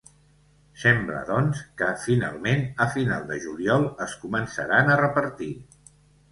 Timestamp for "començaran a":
4.27-5.01